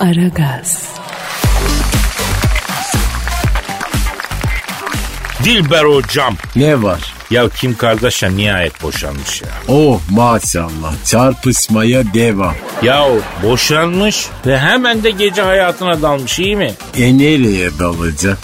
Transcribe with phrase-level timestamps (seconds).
[0.00, 0.88] Aragaz,
[5.44, 6.36] Dilber hocam.
[6.56, 7.14] Ne var?
[7.30, 9.48] Ya Kim Kardashian nihayet boşanmış ya.
[9.68, 12.54] Oh maşallah çarpışmaya devam.
[12.82, 13.06] Ya
[13.42, 16.74] boşanmış ve hemen de gece hayatına dalmış iyi mi?
[16.96, 18.38] E nereye dalacak?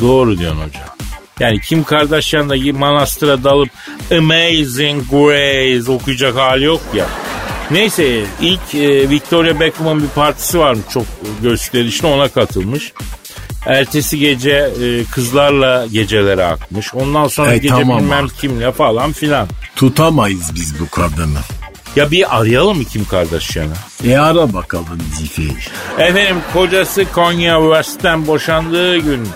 [0.00, 0.96] Doğru diyorsun hocam.
[1.40, 3.68] Yani Kim Kardashian da manastıra dalıp
[4.18, 7.06] Amazing Grace okuyacak hali yok ya.
[7.70, 11.04] Neyse ilk e, Victoria Beckham'ın bir partisi varmış çok
[11.42, 12.92] gösterişli ona katılmış.
[13.66, 14.50] Ertesi gece
[14.82, 16.94] e, kızlarla gecelere akmış.
[16.94, 18.38] Ondan sonra E, gece tamam bilmem artık.
[18.38, 19.48] kimle falan filan.
[19.76, 21.38] Tutamayız biz bu kadını.
[21.96, 23.72] Ya bir arayalım mı Kim Kardashian'ı?
[24.10, 25.48] E ara bakalım Zifi.
[25.98, 29.28] Efendim kocası Kanye West'ten boşandığı gün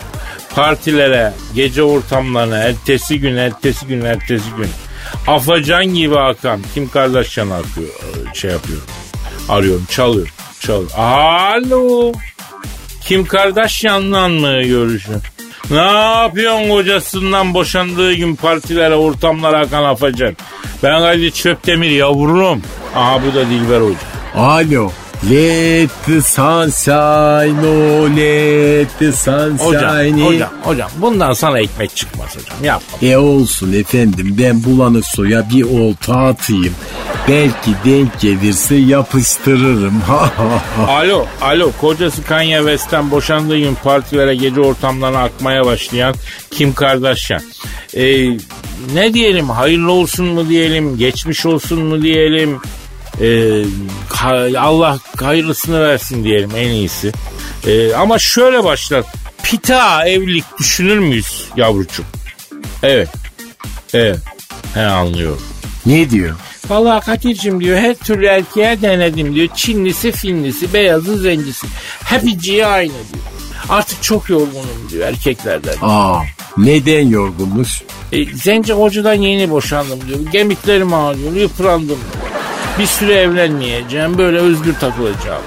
[0.54, 4.68] partilere, gece ortamlarına, ertesi gün, ertesi gün, ertesi gün
[5.26, 7.88] afacan gibi akan Kim Kardashian akıyor,
[8.34, 8.78] şey yapıyor.
[9.48, 10.28] Arıyorum, çalıyor,
[10.60, 10.90] çalıyor.
[10.96, 12.12] Alo.
[13.04, 15.22] Kim Kardashian'la mı görüşün?
[15.70, 20.36] Ne yapıyorsun kocasından boşandığı gün partilere, ortamlara akan afacan?
[20.82, 22.62] Ben Kadir Çöptemir yavrum.
[22.94, 23.98] Aha bu da Dilber Hoca.
[24.36, 24.92] Alo.
[25.22, 30.12] Let the sunshine, oh let the sunshine.
[30.12, 33.08] Hocam, hocam, hocam bundan sana ekmek çıkmaz hocam yapma.
[33.08, 36.74] E olsun efendim ben bulanık soya bir olta atayım.
[37.28, 40.02] Belki denk gelirse yapıştırırım.
[40.88, 46.14] Alo, alo kocası Kanye West'ten boşandığı gün partilere gece ortamlarına akmaya başlayan
[46.50, 47.42] Kim Kardashian.
[47.96, 48.28] Ee,
[48.94, 52.60] ne diyelim hayırlı olsun mu diyelim, geçmiş olsun mu diyelim,
[53.20, 53.64] ee,
[54.58, 57.12] Allah hayırlısını versin diyelim en iyisi.
[57.66, 59.04] Ee, ama şöyle başlar,
[59.42, 62.04] pita evlilik düşünür müyüz yavrucuğum?
[62.82, 63.08] Evet,
[63.94, 64.18] evet,
[64.74, 65.42] he anlıyorum.
[65.86, 66.36] Ne diyor?
[66.68, 69.48] Vallahi Kadir'cim diyor her türlü erkeğe denedim diyor.
[69.54, 71.66] Çinlisi, Finlisi, beyazı, zencisi.
[72.04, 73.24] Hepiciği aynı diyor.
[73.68, 75.74] Artık çok yorgunum diyor erkeklerden.
[75.82, 76.22] Aa
[76.56, 77.82] neden yorgunmuş?
[78.12, 80.18] E, zenci kocadan yeni boşandım diyor.
[80.32, 82.39] Gemiklerim ağrıyor, yıprandım diyor.
[82.80, 85.42] Bir süre evlenmeyeceğim, böyle özgür takılacağım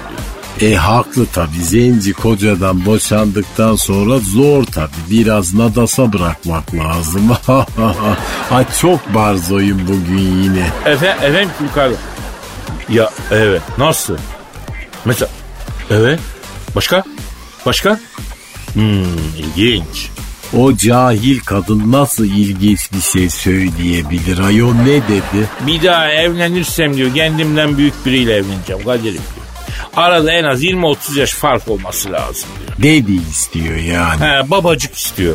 [0.58, 0.72] diyor.
[0.72, 7.30] E haklı tabi zenci kocadan boşandıktan sonra zor tabi biraz nadasa bırakmak lazım.
[8.50, 10.66] ha çok barzoyum bugün yine.
[10.86, 11.96] Efe, efendim kim kaldı?
[12.88, 14.16] Ya evet, nasıl?
[15.04, 15.30] Mesela,
[15.90, 16.20] evet,
[16.76, 17.04] başka?
[17.66, 18.00] Başka?
[18.74, 19.04] Hmm,
[19.38, 20.10] ilginç.
[20.58, 25.48] O cahil kadın nasıl ilginç bir şey söyleyebilir ayol ne dedi?
[25.66, 29.43] Bir daha evlenirsem diyor kendimden büyük biriyle evleneceğim Kadir'im diyor.
[29.96, 32.94] Arada en az 20-30 yaş fark olması lazım diyor.
[32.94, 34.20] Dedi istiyor yani.
[34.20, 35.34] He babacık istiyor.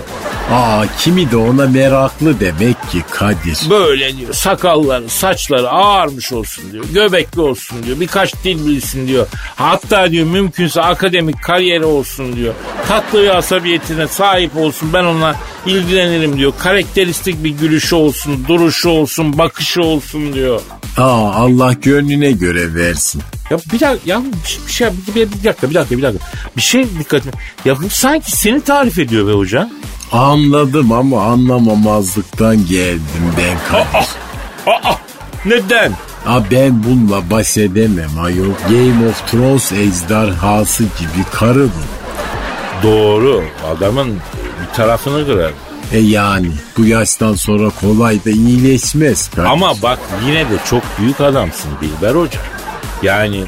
[0.52, 3.70] Aa kimi de ona meraklı demek ki Kadir.
[3.70, 6.86] Böyle diyor sakalları saçları ağarmış olsun diyor.
[6.94, 8.00] Göbekli olsun diyor.
[8.00, 9.28] Birkaç dil bilsin diyor.
[9.56, 12.54] Hatta diyor mümkünse akademik kariyeri olsun diyor.
[12.88, 15.36] Tatlı ve asabiyetine sahip olsun ben ona
[15.66, 16.54] ilgilenirim diyor.
[16.60, 20.62] Karakteristik bir gülüşü olsun, duruşu olsun, bakışı olsun diyor.
[20.98, 23.22] Aa Allah gönlüne göre versin.
[23.50, 26.26] Ya bir dakika ya bir, bir şey bir, bir, bir dakika bir dakika bir dakika.
[26.58, 27.24] Bir şey dikkat
[27.66, 29.70] Ya bu sanki seni tarif ediyor be hoca.
[30.12, 34.10] Anladım ama anlamamazlıktan geldim ben Kadir.
[34.68, 34.96] Aa
[35.46, 35.94] neden?
[36.26, 38.52] Aa ben bununla baş edemem ayol.
[38.70, 42.00] Game of Thrones ejderhası gibi karı bu.
[42.84, 43.44] Doğru
[43.76, 45.52] adamın bir tarafını kırar.
[45.94, 49.48] E yani bu yaştan sonra kolay da iyileşmez Kadir.
[49.48, 52.40] Ama bak yine de çok büyük adamsın Dilber Hoca.
[53.04, 53.44] Yani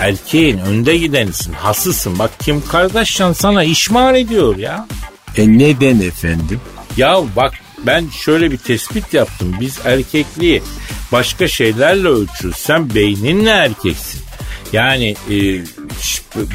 [0.00, 2.18] erkeğin önde gidenisin, hasısın.
[2.18, 4.86] Bak Kim Kardashian sana işmar ediyor ya.
[5.36, 6.60] E neden efendim?
[6.96, 7.52] Ya bak
[7.86, 9.56] ben şöyle bir tespit yaptım.
[9.60, 10.62] Biz erkekliği
[11.12, 12.60] başka şeylerle ölçüyoruz.
[12.60, 14.20] Sen beyninle erkeksin.
[14.72, 15.36] Yani e,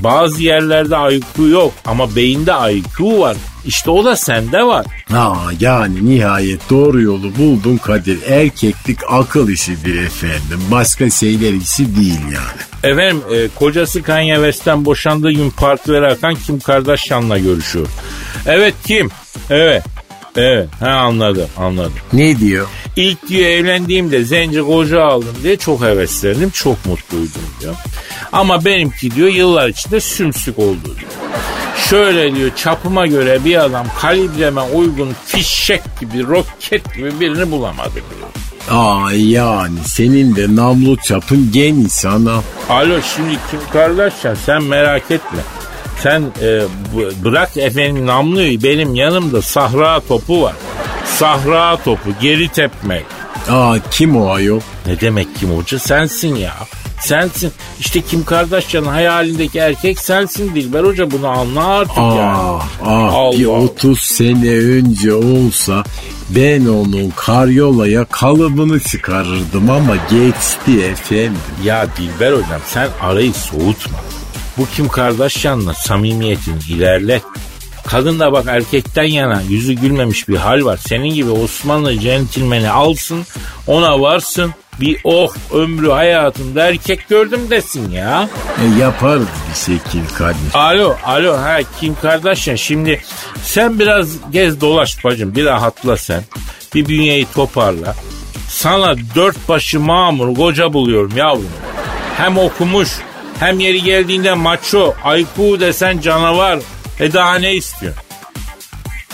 [0.03, 3.37] bazı yerlerde IQ yok ama beyinde IQ var.
[3.65, 4.85] İşte o da sende var.
[5.11, 8.19] Ha yani nihayet doğru yolu buldun Kadir.
[8.27, 10.61] Erkeklik akıl işidir efendim.
[10.71, 12.93] Başka şeyler işi değil yani.
[12.93, 17.87] Efendim e, kocası Kanye West'ten boşandığı gün partilere akan Kim Kardashian'la görüşüyor.
[18.45, 19.09] Evet kim?
[19.49, 19.83] Evet.
[20.35, 20.69] Evet.
[20.79, 21.93] Ha anladım anladım.
[22.13, 22.67] Ne diyor?
[22.95, 26.49] İlk diyor evlendiğimde zenci koca aldım diye çok heveslendim.
[26.49, 27.75] Çok mutluydum diyor.
[28.31, 31.11] Ama benimki diyor yıllar içinde sümsük oldu diyor.
[31.89, 38.29] Şöyle diyor çapıma göre bir adam kalibreme uygun fişek gibi roket gibi birini bulamadı diyor.
[38.71, 42.41] Aa yani senin de namlu çapın geniş ana.
[42.69, 45.39] Alo şimdi Kim Kardashian sen merak etme.
[46.03, 46.61] Sen e,
[47.23, 50.53] bırak efendim namluyu benim yanımda sahra topu var.
[51.05, 53.05] Sahra topu geri tepmek.
[53.49, 54.59] Aa kim o ayol?
[54.85, 56.53] Ne demek kim hoca sensin ya.
[57.01, 57.51] Sensin.
[57.79, 62.37] İşte Kim Kardashian'ın hayalindeki erkek sensin Dilber Hoca bunu anla artık ah, yani.
[62.85, 63.39] Ah Allah.
[63.39, 65.83] bir 30 sene önce olsa
[66.29, 71.37] ben onun karyolaya kalıbını çıkarırdım ama geçti efendim.
[71.63, 73.97] Ya Dilber Hocam sen arayı soğutma.
[74.57, 77.23] Bu Kim Kardashian'la samimiyetini ilerlet.
[77.87, 80.79] Kadın da bak erkekten yana yüzü gülmemiş bir hal var.
[80.87, 83.25] Senin gibi Osmanlı centilmeni alsın
[83.67, 88.29] ona varsın bir oh ömrü hayatında erkek gördüm desin ya.
[88.63, 90.37] E yaparız bir şekil Kadir.
[90.53, 93.01] Alo alo ha Kim Kardashian şimdi
[93.43, 96.23] sen biraz gez dolaş bacım bir rahatla sen.
[96.75, 97.95] Bir bünyeyi toparla.
[98.49, 101.49] Sana dört başı mamur koca buluyorum yavrum.
[102.17, 102.89] Hem okumuş
[103.39, 106.59] hem yeri geldiğinde maço, ayku desen canavar.
[106.99, 108.03] E daha ne istiyorsun?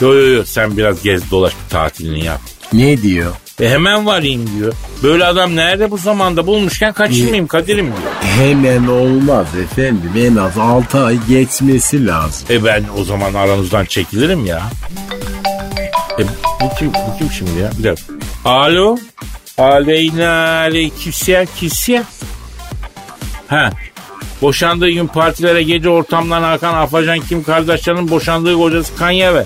[0.02, 2.42] Yo yo yo sen biraz gez dolaş bir tatilini yap.
[2.74, 3.34] Ne diyor?
[3.62, 4.74] E hemen varayım diyor.
[5.04, 8.14] Böyle adam nerede bu zamanda bulmuşken kaçırmayayım Kadir'im diyor.
[8.22, 10.12] Hemen olmaz efendim.
[10.18, 12.48] En az 6 ay geçmesi lazım.
[12.50, 14.64] E ben o zaman aranızdan çekilirim ya.
[16.20, 16.24] E
[16.62, 17.72] bu kim, bu kim şimdi ya?
[17.80, 18.14] Bir dakika.
[18.46, 18.98] Alo?
[19.58, 22.04] Aleyna aleykümselam kisya.
[23.48, 23.72] Ha.
[24.42, 29.46] Boşandığı gün partilere gece ortamlarına akan Afacan Kim Kardashian'ın boşandığı kocası Kanye ve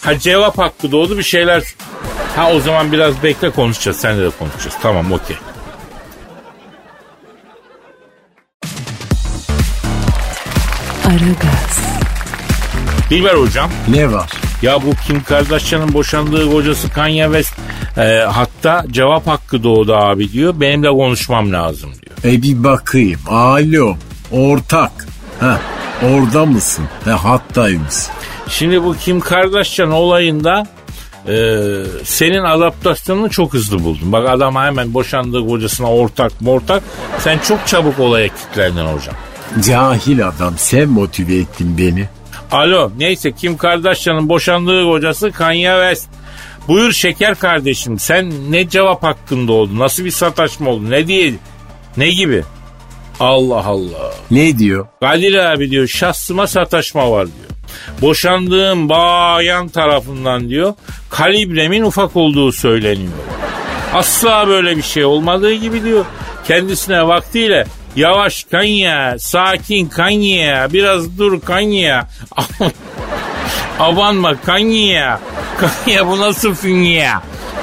[0.00, 1.62] Ha cevap hakkı doğdu bir şeyler.
[2.36, 3.96] Ha o zaman biraz bekle konuşacağız.
[3.96, 4.76] Seninle de konuşacağız.
[4.82, 5.36] Tamam okey.
[11.06, 11.80] Aragaz,
[13.10, 13.70] Dilber hocam.
[13.88, 14.30] Ne var?
[14.62, 17.54] Ya bu Kim Kardashian'ın boşandığı kocası Kanye West
[17.96, 20.54] e, hatta cevap hakkı doğdu abi diyor.
[20.56, 22.34] Benim de konuşmam lazım diyor.
[22.34, 23.20] E bir bakayım.
[23.28, 23.96] Alo.
[24.32, 24.92] Ortak.
[25.40, 25.60] Ha,
[26.02, 26.84] orada mısın?
[27.04, 27.94] He hattaymış.
[28.48, 30.66] Şimdi bu Kim Kardashian olayında
[31.28, 31.34] e,
[32.04, 34.12] senin adaptasyonunu çok hızlı buldum.
[34.12, 36.82] Bak adam hemen boşandığı kocasına ortak mortak.
[37.18, 39.14] Sen çok çabuk olaya kilitlendin hocam.
[39.66, 42.08] Cahil adam sen motive ettin beni.
[42.52, 46.08] Alo neyse Kim Kardashian'ın boşandığı kocası Kanye West.
[46.68, 49.78] Buyur şeker kardeşim sen ne cevap hakkında oldu?
[49.78, 50.90] Nasıl bir sataşma oldu?
[50.90, 51.32] Ne diye?
[51.96, 52.42] Ne gibi?
[53.20, 54.12] Allah Allah.
[54.30, 54.86] Ne diyor?
[55.00, 57.49] Kadir abi diyor şahsıma sataşma var diyor.
[58.02, 60.74] Boşandığım bayan tarafından diyor
[61.10, 63.12] kalibremin ufak olduğu söyleniyor.
[63.94, 66.04] Asla böyle bir şey olmadığı gibi diyor.
[66.48, 72.08] Kendisine vaktiyle yavaş Kanya, sakin Kanya, biraz dur Kanya.
[73.78, 75.20] Abanma Kanya.
[75.58, 77.08] Kanya bu nasıl fünye?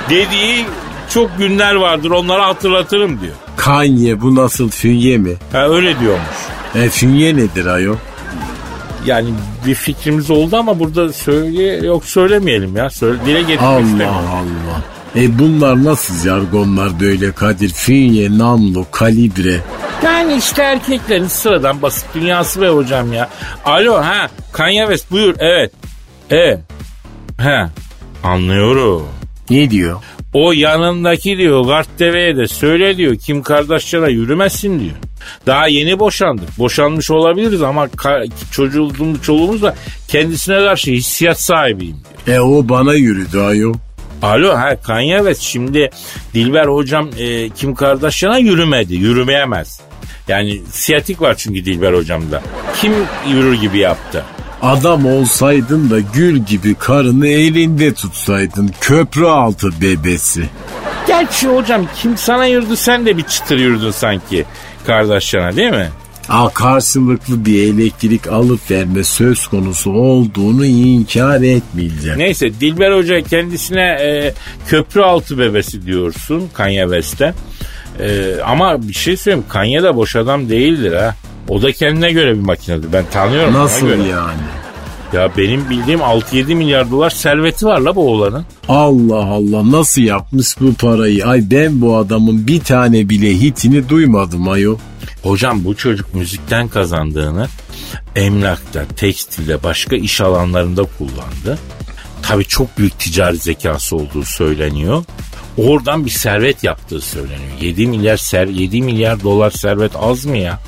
[0.10, 0.66] Dediği
[1.14, 3.34] çok günler vardır onları hatırlatırım diyor.
[3.58, 5.34] Kanye bu nasıl fünye mi?
[5.52, 6.38] Ha, öyle diyormuş.
[6.76, 7.96] E fünye nedir ayol?
[9.08, 9.30] Yani
[9.66, 12.90] bir fikrimiz oldu ama burada söyle yok söylemeyelim ya.
[12.90, 14.16] Söyle, dile getirmek Allah istemiyorum.
[14.34, 15.22] Allah.
[15.24, 17.70] E bunlar nasıl jargonlar böyle Kadir?
[17.70, 19.60] Fünye, namlu, kalibre.
[20.04, 23.30] Yani işte erkeklerin sıradan basit dünyası be hocam ya.
[23.66, 25.72] Alo ha Kanye West buyur evet.
[26.30, 26.60] Evet.
[27.38, 27.68] He
[28.24, 29.08] anlıyorum.
[29.50, 30.02] Ne diyor?
[30.34, 34.96] O yanındaki diyor Gartteve'ye de söyle diyor Kim Kardashian'a yürümesin diyor.
[35.46, 36.60] Daha yeni boşandık.
[36.60, 39.76] Boşanmış olabiliriz ama ka- çocuğumuz çoluğumuz da
[40.08, 42.38] kendisine karşı hissiyat sahibiyim diyor.
[42.38, 43.74] E o bana yürüdü ayol.
[44.22, 45.90] Alo ha Kanye West şimdi
[46.34, 48.96] Dilber hocam e, Kim Kardashian'a yürümedi.
[48.96, 49.82] Yürümeyemez.
[50.28, 52.42] Yani siyatik var çünkü Dilber hocamda.
[52.82, 52.94] Kim
[53.30, 54.24] yürür gibi yaptı?
[54.62, 58.72] Adam olsaydın da gül gibi karını elinde tutsaydın.
[58.82, 60.44] Köprü altı bebesi.
[61.08, 64.46] Gerçi hocam kim sana yürüdü sen de bir çıtır yürüdün sanki
[64.88, 65.90] Kardashian'a değil mi?
[66.30, 72.20] A karşılıklı bir elektrik alıp verme söz konusu olduğunu inkar etmeyeceğim.
[72.20, 74.34] Neyse Dilber Hoca kendisine e,
[74.68, 77.34] köprü altı bebesi diyorsun Kanye West'e.
[78.00, 81.16] E, ama bir şey söyleyeyim Kanye de boş adam değildir ha.
[81.48, 82.94] O da kendine göre bir makinedir.
[82.94, 83.54] Ben tanıyorum.
[83.54, 84.42] Nasıl yani?
[85.14, 88.46] Ya benim bildiğim 6-7 milyar dolar serveti var la bu oğlanın.
[88.68, 91.26] Allah Allah nasıl yapmış bu parayı?
[91.26, 94.78] Ay ben bu adamın bir tane bile hitini duymadım ayol.
[95.24, 97.48] Hocam bu çocuk müzikten kazandığını
[98.16, 101.60] emlakta, tekstilde, başka iş alanlarında kullandı.
[102.22, 105.04] Tabii çok büyük ticari zekası olduğu söyleniyor.
[105.58, 107.58] Oradan bir servet yaptığı söyleniyor.
[107.62, 110.60] 7 milyar ser 7 milyar dolar servet az mı ya?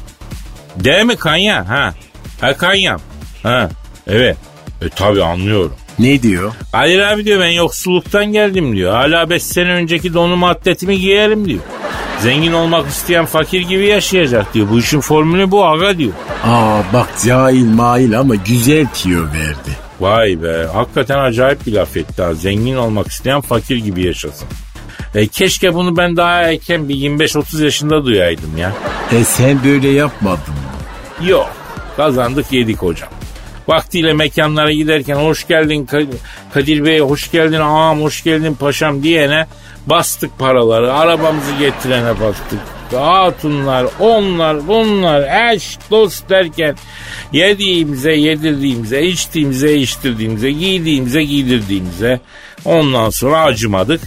[0.75, 1.69] Değil mi Kanya?
[1.69, 1.93] Ha.
[2.41, 2.99] Ha Kanyam.
[3.43, 3.69] Ha.
[4.09, 4.37] Evet.
[4.81, 5.73] E tabii anlıyorum.
[5.99, 6.53] Ne diyor?
[6.71, 8.93] Kadir abi diyor ben yoksulluktan geldim diyor.
[8.93, 11.59] Hala 5 sene önceki donum atletimi giyerim diyor.
[12.19, 14.67] Zengin olmak isteyen fakir gibi yaşayacak diyor.
[14.69, 16.13] Bu işin formülü bu aga diyor.
[16.43, 19.77] Aa bak cahil mail ama güzel tiyo verdi.
[19.99, 22.33] Vay be hakikaten acayip bir laf etti ha.
[22.33, 24.47] Zengin olmak isteyen fakir gibi yaşasın.
[25.15, 28.73] E, keşke bunu ben daha erken bir 25-30 yaşında duyaydım ya.
[29.11, 31.27] E sen böyle yapmadın mı?
[31.29, 31.49] Yok.
[31.97, 33.09] Kazandık yedik hocam.
[33.69, 35.85] Vaktiyle mekanlara giderken hoş geldin
[36.53, 39.47] Kadir Bey, hoş geldin ağam, hoş geldin paşam diyene
[39.87, 40.93] bastık paraları.
[40.93, 42.59] Arabamızı getirene bastık.
[42.95, 46.75] Hatunlar, onlar, bunlar, eş, dost derken
[47.33, 52.19] yediğimize, yedirdiğimize, içtiğimize, içtirdiğimize, giydiğimize, giydirdiğimize
[52.65, 54.01] ondan sonra acımadık.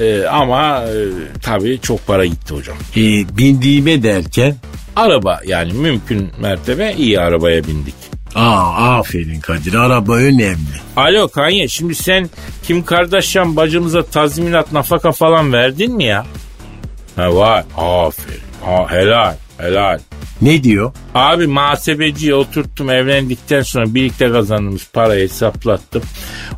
[0.00, 0.94] Ee, ama e,
[1.42, 2.76] tabii çok para gitti hocam.
[2.96, 3.00] E,
[3.38, 4.54] bindiğime derken?
[4.96, 8.07] Araba yani mümkün mertebe iyi arabaya bindik.
[8.34, 10.78] Aa aferin Kadir araba önemli.
[10.96, 12.30] Alo Kanye şimdi sen
[12.62, 16.26] Kim Kardashian bacımıza tazminat nafaka falan verdin mi ya?
[17.16, 19.98] Ha var aferin ha, helal helal.
[20.42, 20.92] Ne diyor?
[21.14, 26.02] Abi muhasebeciye oturttum evlendikten sonra birlikte kazandığımız parayı hesaplattım.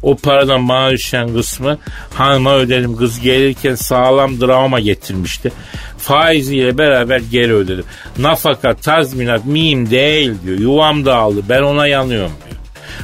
[0.03, 1.79] O paradan bana düşen kısmı
[2.15, 2.97] hanıma ödedim.
[2.97, 5.53] Kız gelirken sağlam drama getirmişti.
[5.99, 7.85] Faiziyle beraber geri ödedim.
[8.19, 10.59] Nafaka, tazminat miyim değil diyor.
[10.59, 12.61] Yuvam dağıldı ben ona yanıyorum diyor.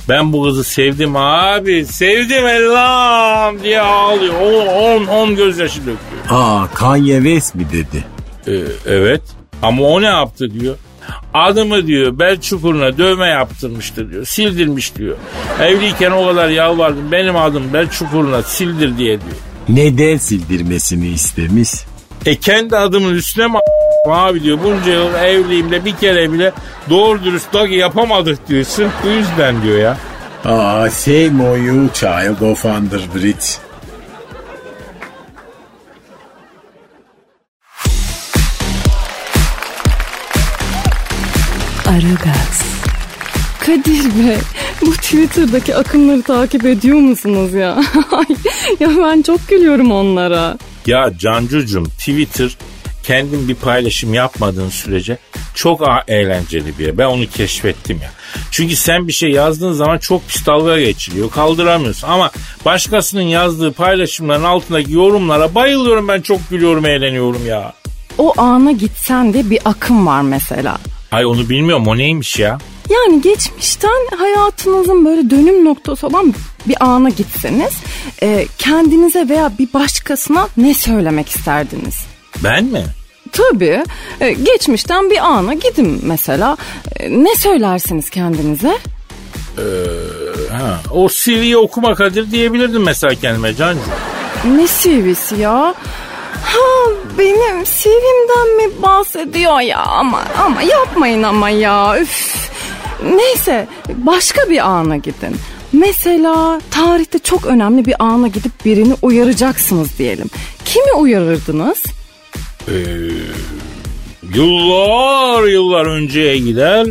[0.08, 1.86] Ben bu kızı sevdim abi.
[1.86, 4.34] Sevdim Allah'ım diye ağlıyor.
[4.34, 5.96] On, on, on gözyaşı döküyor.
[6.30, 8.04] Aa Kanye West mi dedi?
[8.46, 8.52] Ee,
[8.86, 9.22] evet.
[9.62, 10.76] Ama o ne yaptı diyor.
[11.34, 14.24] Adımı diyor bel çukuruna dövme yaptırmıştır diyor.
[14.24, 15.16] Sildirmiş diyor.
[15.62, 19.36] Evliyken o kadar yalvardım benim adım bel çukuruna sildir diye diyor.
[19.68, 21.70] Neden sildirmesini istemiş?
[22.26, 23.58] E kendi adımın üstüne mi
[24.08, 24.58] abi diyor.
[24.64, 26.52] Bunca yıl evliyim de bir kere bile
[26.90, 28.64] doğru dürüst dagi yapamadık diyor.
[28.64, 29.96] Sırf bu yüzden diyor ya.
[30.44, 33.46] Aa, same you child of under bridge.
[41.86, 42.62] Aragaz.
[43.60, 44.38] Kadir Bey,
[44.82, 47.82] bu Twitter'daki akımları takip ediyor musunuz ya?
[48.80, 50.58] ya ben çok gülüyorum onlara.
[50.86, 52.56] Ya Cancucum Twitter
[53.02, 55.18] kendin bir paylaşım yapmadığın sürece
[55.54, 56.98] çok eğlenceli bir yer.
[56.98, 58.10] Ben onu keşfettim ya.
[58.50, 61.30] Çünkü sen bir şey yazdığın zaman çok pis dalga geçiliyor.
[61.30, 62.08] Kaldıramıyorsun.
[62.08, 62.30] Ama
[62.64, 67.72] başkasının yazdığı paylaşımların altındaki yorumlara bayılıyorum ben çok gülüyorum eğleniyorum ya.
[68.18, 70.78] O ana gitsen de bir akım var mesela.
[71.12, 72.58] Ay onu bilmiyorum o neymiş ya?
[72.90, 76.34] Yani geçmişten hayatınızın böyle dönüm noktası olan
[76.66, 77.72] bir ana gitseniz
[78.22, 81.96] e, kendinize veya bir başkasına ne söylemek isterdiniz?
[82.44, 82.84] Ben mi?
[83.32, 83.84] Tabii.
[84.20, 86.56] E, geçmişten bir ana gidin mesela.
[86.96, 88.78] E, ne söylersiniz kendinize?
[89.58, 89.62] Ee,
[90.52, 93.80] ha, o CV'yi okuma Kadir diyebilirdim mesela kendime Cancı.
[94.44, 95.74] Ne CV'si ya?
[97.18, 102.36] Benim CV'mden mi bahsediyor ya ama ama yapmayın ama ya üf.
[103.16, 105.36] Neyse başka bir ana gidin.
[105.72, 110.30] Mesela tarihte çok önemli bir ana gidip birini uyaracaksınız diyelim.
[110.64, 111.82] Kimi uyarırdınız?
[112.68, 112.72] Ee,
[114.34, 116.86] yıllar yıllar önceye gider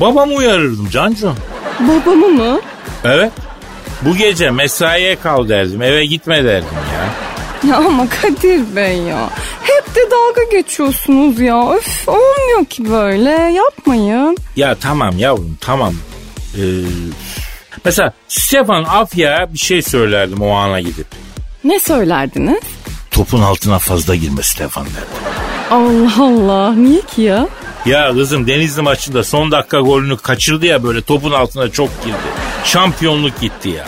[0.00, 1.32] babamı uyarırdım Cancu.
[1.80, 2.60] Babamı mı?
[3.04, 3.32] Evet.
[4.02, 7.27] Bu gece mesaiye kal derdim eve gitme derdim ya.
[7.68, 9.30] Ya ama Kadir Bey ya.
[9.62, 11.70] Hep de dalga geçiyorsunuz ya.
[11.72, 13.30] Öf olmuyor ki böyle.
[13.30, 14.36] Yapmayın.
[14.56, 15.94] Ya tamam yavrum tamam.
[16.56, 16.60] Ee,
[17.84, 21.06] mesela Stefan Afya bir şey söylerdim o ana gidip.
[21.64, 22.60] Ne söylerdiniz?
[23.10, 25.28] Topun altına fazla girme Stefan derdim.
[25.70, 26.74] Allah Allah.
[26.74, 27.48] Niye ki ya?
[27.86, 32.16] Ya kızım Denizli maçında son dakika golünü kaçırdı ya böyle topun altına çok girdi.
[32.64, 33.84] Şampiyonluk gitti ya.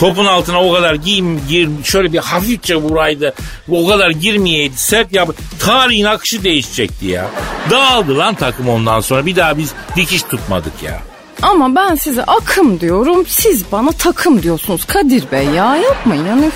[0.00, 3.34] Topun altına o kadar giyim gir şöyle bir hafifçe vuraydı.
[3.68, 5.28] O kadar girmeyeydi sert yap.
[5.58, 7.30] Tarihin akışı değişecekti ya.
[7.70, 9.26] Dağıldı lan takım ondan sonra.
[9.26, 11.02] Bir daha biz dikiş tutmadık ya.
[11.42, 13.26] Ama ben size akım diyorum.
[13.28, 15.76] Siz bana takım diyorsunuz Kadir Bey ya.
[15.76, 16.54] Yapmayın üf.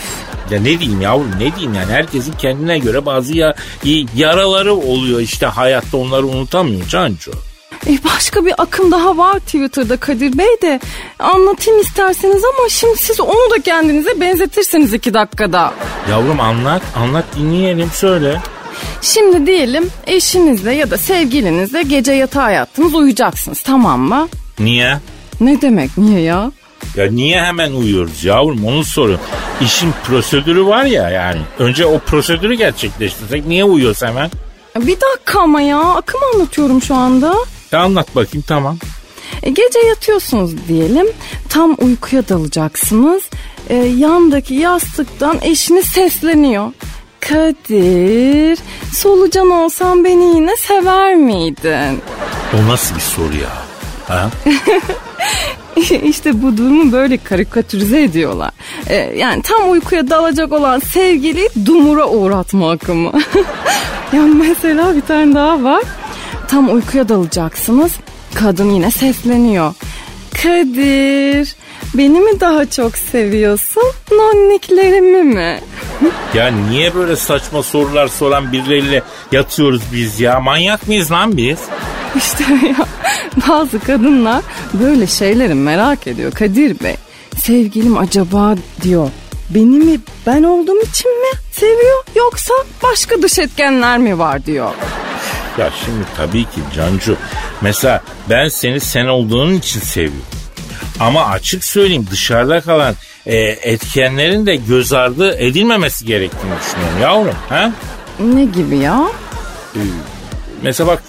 [0.50, 3.54] Ya ne diyeyim yavrum ne diyeyim yani herkesin kendine göre bazı ya,
[4.16, 7.32] yaraları oluyor işte hayatta onları unutamıyor Cancu.
[7.86, 10.80] E başka bir akım daha var Twitter'da Kadir Bey de
[11.18, 15.74] anlatayım isterseniz ama şimdi siz onu da kendinize benzetirseniz iki dakikada.
[16.10, 18.40] Yavrum anlat anlat dinleyelim söyle.
[19.02, 24.28] Şimdi diyelim eşinizle ya da sevgilinizle gece yatağa yattınız uyuyacaksınız tamam mı?
[24.58, 24.96] Niye?
[25.40, 26.52] Ne demek niye ya?
[26.96, 29.24] Ya niye hemen uyuyoruz yavrum onu soruyorum.
[29.60, 31.40] İşin prosedürü var ya yani.
[31.58, 34.30] Önce o prosedürü gerçekleştirsek niye uyuyoruz hemen?
[34.76, 37.34] Bir dakika ama ya akım anlatıyorum şu anda.
[37.74, 38.78] Ya anlat bakayım tamam.
[39.42, 41.06] E, gece yatıyorsunuz diyelim.
[41.48, 43.22] Tam uykuya dalacaksınız.
[43.68, 46.72] E, yandaki yastıktan eşiniz sesleniyor.
[47.20, 48.58] Kadir,
[48.92, 52.02] solucan olsan beni yine sever miydin?
[52.54, 53.52] O nasıl bir soru ya?
[54.08, 54.30] Ha?
[56.04, 58.50] işte bu durumu böyle karikatürize ediyorlar.
[58.86, 63.12] Ee, yani tam uykuya dalacak olan sevgili dumura uğratma akımı.
[64.12, 65.82] yani mesela bir tane daha var.
[66.48, 67.92] Tam uykuya dalacaksınız.
[68.34, 69.74] Kadın yine sesleniyor.
[70.42, 71.54] Kadir
[71.94, 73.82] beni mi daha çok seviyorsun
[74.12, 75.60] nonniklerimi mi?
[76.34, 80.40] Ya niye böyle saçma sorular soran birileriyle yatıyoruz biz ya?
[80.40, 81.58] Manyak mıyız lan biz?
[82.16, 82.86] İşte ya
[83.48, 84.42] bazı kadınlar
[84.74, 86.96] böyle şeyleri merak ediyor Kadir Bey.
[87.36, 89.08] Sevgilim acaba diyor
[89.50, 94.70] beni mi ben olduğum için mi seviyor yoksa başka dış etkenler mi var diyor.
[95.58, 97.16] Ya şimdi tabii ki Cancu.
[97.60, 100.22] Mesela ben seni sen olduğun için seviyorum.
[101.00, 102.94] Ama açık söyleyeyim dışarıda kalan
[103.26, 107.34] e, etkenlerin de göz ardı edilmemesi gerektiğini düşünüyorum yavrum.
[107.48, 107.70] Ha?
[108.18, 109.08] Ne gibi ya?
[110.62, 111.02] Mesela bak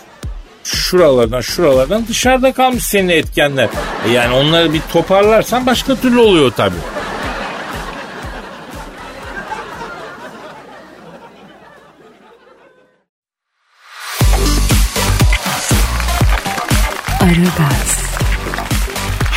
[0.63, 3.69] şuralardan şuralardan dışarıda kalmış senin etkenler.
[4.07, 6.75] E yani onları bir toparlarsan başka türlü oluyor tabii.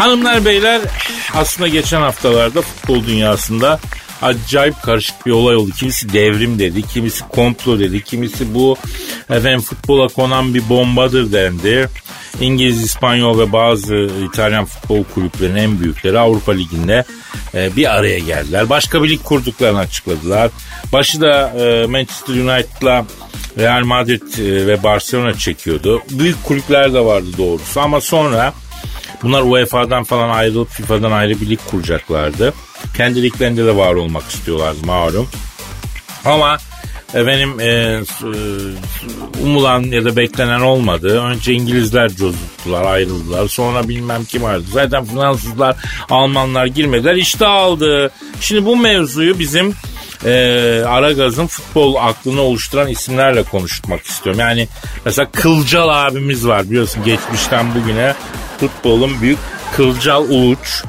[0.08, 0.80] Hanımlar beyler
[1.34, 3.80] aslında geçen haftalarda futbol dünyasında
[4.22, 5.70] acayip karışık bir olay oldu.
[5.78, 8.76] Kimisi devrim dedi, kimisi komplo dedi, kimisi bu
[9.30, 11.88] efendim futbola konan bir bombadır dendi.
[12.40, 17.04] İngiliz, İspanyol ve bazı İtalyan futbol kulüplerinin en büyükleri Avrupa Ligi'nde
[17.54, 18.70] e, bir araya geldiler.
[18.70, 20.50] Başka bir lig kurduklarını açıkladılar.
[20.92, 23.06] Başı da e, Manchester United'la
[23.58, 26.02] Real Madrid e, ve Barcelona çekiyordu.
[26.10, 28.54] Büyük kulüpler de vardı doğrusu ama sonra
[29.22, 32.54] bunlar UEFA'dan falan ayrılıp FIFA'dan ayrı bir lig kuracaklardı.
[32.96, 35.28] Kendi liglerinde de var olmak istiyorlardı malum.
[36.24, 36.58] Ama
[37.14, 38.26] efendim e, s-
[39.42, 41.20] umulan ya da beklenen olmadı.
[41.22, 43.48] Önce İngilizler cozuttular, ayrıldılar.
[43.48, 44.68] Sonra bilmem kim ayrıldı.
[44.72, 45.76] Zaten Fransızlar,
[46.10, 47.14] Almanlar girmediler.
[47.14, 48.10] İşte aldı.
[48.40, 49.74] Şimdi bu mevzuyu bizim
[50.24, 54.40] e, Aragaz'ın futbol aklını oluşturan isimlerle konuşmak istiyorum.
[54.40, 54.68] Yani
[55.04, 58.14] mesela Kılcal abimiz var biliyorsun geçmişten bugüne
[58.60, 59.38] futbolun büyük
[59.76, 60.84] Kılcal Uluç.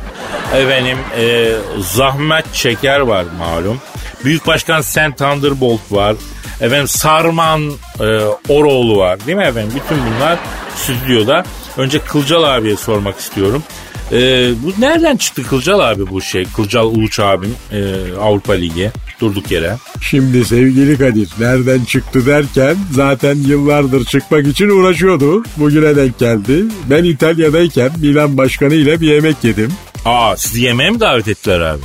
[0.55, 3.81] Efendim e, Zahmet Çeker var malum.
[4.23, 6.15] Büyük Başkan Sen Thunderbolt var.
[6.61, 8.05] Efendim Sarman e,
[8.49, 9.71] Oroğlu var değil mi efendim?
[9.75, 10.39] Bütün bunlar
[10.75, 11.43] stüdyoda.
[11.77, 13.63] Önce Kılcal abiye sormak istiyorum.
[14.11, 16.45] E, bu nereden çıktı Kılcal abi bu şey?
[16.55, 17.79] Kılcal Uluç abim e,
[18.19, 18.91] Avrupa Ligi
[19.21, 19.77] durduk yere.
[20.01, 25.43] Şimdi sevgili Kadir nereden çıktı derken zaten yıllardır çıkmak için uğraşıyordu.
[25.57, 26.65] Bugüne denk geldi.
[26.89, 29.71] Ben İtalya'dayken Milan Başkanı ile bir yemek yedim.
[30.05, 31.81] Aa sizi yemeğe mi davet ettiler abi?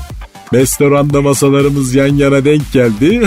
[0.54, 3.22] Restoranda masalarımız yan yana denk geldi.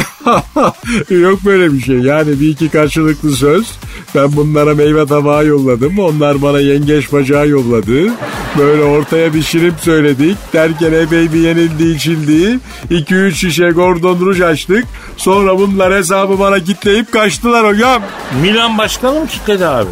[1.10, 1.96] Yok böyle bir şey.
[1.96, 3.68] Yani bir iki karşılıklı söz.
[4.16, 6.00] Ben bunlara meyve tabağı yolladım.
[6.00, 8.12] Onlar bana yengeç bacağı yolladı.
[8.58, 10.38] Böyle ortaya bir şirin söyledik.
[10.54, 12.60] Derken epey bir yenildi içildi.
[12.92, 14.86] 2-3 şişe Gordon Rouge açtık.
[15.18, 18.02] Sonra bunlar hesabı bana kitleyip kaçtılar hocam.
[18.42, 19.90] Milan başkanı mı kitledi abi?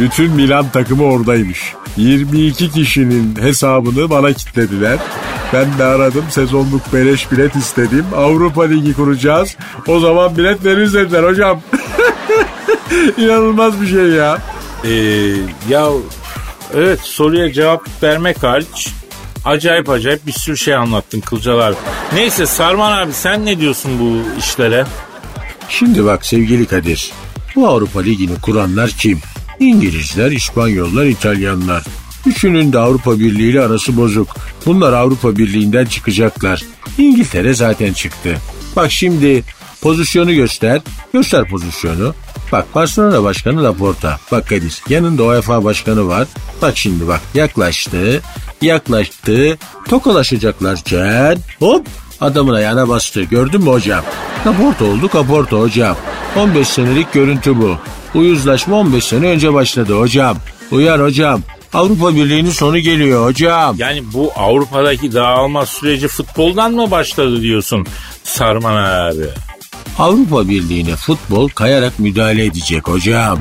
[0.00, 1.74] Bütün Milan takımı oradaymış.
[1.96, 4.98] 22 kişinin hesabını bana kitlediler.
[5.52, 8.04] Ben de aradım sezonluk beleş bilet istedim.
[8.16, 9.56] Avrupa Ligi kuracağız.
[9.88, 11.60] O zaman bilet veririz dediler hocam.
[13.18, 14.38] İnanılmaz bir şey ya.
[14.84, 14.90] Ee,
[15.68, 15.88] ya
[16.74, 18.88] evet soruya cevap vermek hariç
[19.44, 21.76] acayip acayip bir sürü şey anlattın Kılcal abi.
[22.14, 24.86] Neyse Sarman abi sen ne diyorsun bu işlere?
[25.68, 27.12] Şimdi bak sevgili Kadir.
[27.56, 29.20] Bu Avrupa Ligi'ni kuranlar kim?
[29.60, 31.84] İngilizler, İspanyollar, İtalyanlar.
[32.26, 34.36] Üçünün de Avrupa Birliği ile arası bozuk.
[34.66, 36.62] Bunlar Avrupa Birliği'nden çıkacaklar.
[36.98, 38.36] İngiltere zaten çıktı.
[38.76, 39.44] Bak şimdi
[39.82, 40.80] pozisyonu göster.
[41.12, 42.14] Göster pozisyonu.
[42.52, 44.20] Bak Barcelona Başkanı Laporta.
[44.32, 46.28] Bak Kadir yanında UEFA Başkanı var.
[46.62, 48.22] Bak şimdi bak yaklaştı.
[48.62, 49.58] Yaklaştı.
[49.88, 51.86] Tokalaşacaklarken hop
[52.20, 53.22] adamın ayağına bastı.
[53.22, 54.04] Gördün mü hocam?
[54.44, 55.96] Kaporta oldu kaporta hocam.
[56.36, 57.76] 15 senelik görüntü bu.
[58.14, 60.36] Uyuzlaşma 15 sene önce başladı hocam.
[60.70, 61.40] Uyar hocam.
[61.74, 63.76] Avrupa Birliği'nin sonu geliyor hocam.
[63.78, 67.86] Yani bu Avrupa'daki dağılma süreci futboldan mı başladı diyorsun
[68.24, 69.24] Sarman abi?
[69.98, 73.38] Avrupa Birliği'ne futbol kayarak müdahale edecek hocam.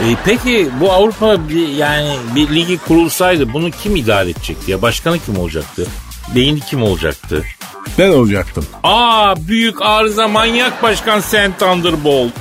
[0.00, 4.82] E, peki bu Avrupa bir- yani bir ligi kurulsaydı bunu kim idare edecekti ya?
[4.82, 5.86] Başkanı kim olacaktı?
[6.34, 7.44] Beyni kim olacaktı?
[7.98, 8.66] Ben olacaktım.
[8.82, 12.32] Aa büyük arıza manyak başkan Sen Thunderbolt.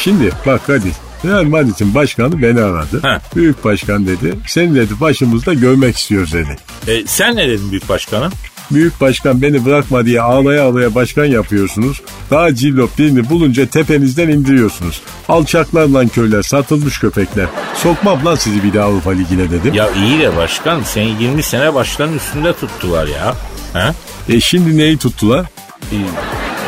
[0.00, 0.92] Şimdi bak hadi.
[1.24, 3.02] Real Madrid'in başkanı beni aradı.
[3.02, 3.36] He.
[3.36, 4.34] Büyük başkan dedi.
[4.46, 6.56] Seni dedi başımızda görmek istiyoruz dedi.
[6.88, 8.30] E, sen ne dedin büyük başkanı?
[8.70, 12.00] Büyük başkan beni bırakma diye ağlaya ağlaya başkan yapıyorsunuz.
[12.30, 15.00] Daha cillop birini bulunca tepenizden indiriyorsunuz.
[15.28, 17.46] Alçaklar lan köyler, satılmış köpekler.
[17.74, 19.74] Sokmam lan sizi bir daha Avrupa Ligi'ne dedim.
[19.74, 23.34] Ya iyi de başkan seni 20 sene başkanın üstünde tuttular ya.
[23.72, 23.94] Ha?
[24.28, 25.46] E şimdi neyi tuttular?
[25.92, 25.96] Ee,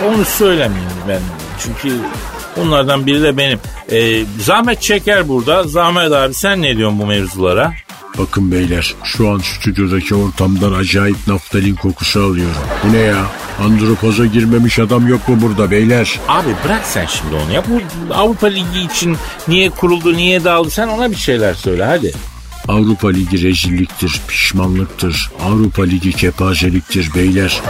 [0.08, 1.20] onu söylemeyeyim ben.
[1.64, 1.96] Çünkü
[2.62, 3.58] onlardan biri de benim.
[3.92, 5.62] Ee, Zahmet Çeker burada.
[5.62, 7.72] Zahmet abi sen ne diyorsun bu mevzulara?
[8.18, 12.62] Bakın beyler şu an stüdyodaki ortamdan acayip naftalin kokusu alıyorum.
[12.84, 13.26] Bu ne ya?
[13.64, 16.20] Andropoza girmemiş adam yok mu burada beyler?
[16.28, 17.62] Abi bırak sen şimdi onu ya.
[17.68, 17.80] Bu
[18.14, 19.16] Avrupa Ligi için
[19.48, 22.12] niye kuruldu, niye dağıldı sen ona bir şeyler söyle hadi.
[22.68, 25.30] Avrupa Ligi rezilliktir, pişmanlıktır.
[25.44, 27.60] Avrupa Ligi kepazeliktir beyler.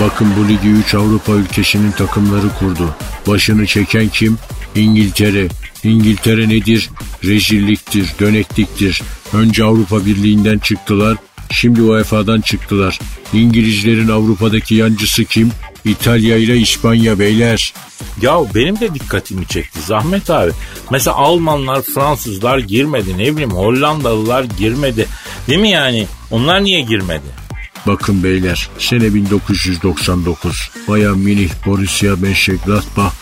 [0.00, 2.94] Bakın bu ligi 3 Avrupa ülkesinin takımları kurdu.
[3.26, 4.38] Başını çeken kim?
[4.74, 5.48] İngiltere.
[5.84, 6.90] İngiltere nedir?
[7.24, 9.02] Rezilliktir, dönekliktir.
[9.32, 11.16] Önce Avrupa Birliği'nden çıktılar,
[11.50, 12.98] şimdi UEFA'dan çıktılar.
[13.32, 15.50] İngilizlerin Avrupa'daki yancısı kim?
[15.84, 17.74] İtalya ile İspanya beyler.
[18.22, 20.50] Ya benim de dikkatimi çekti Zahmet abi.
[20.90, 23.18] Mesela Almanlar, Fransızlar girmedi.
[23.18, 25.06] Ne bileyim Hollandalılar girmedi.
[25.48, 26.06] Değil mi yani?
[26.30, 27.43] Onlar niye girmedi?
[27.86, 33.12] Bakın beyler sene 1999 Bayern Münih Borussia Mönchengladbach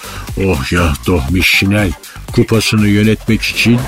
[0.47, 1.93] oh ya Dohmiş Şinel
[2.33, 3.81] kupasını yönetmek için